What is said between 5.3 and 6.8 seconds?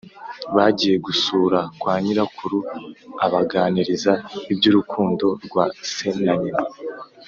rwa se na nyina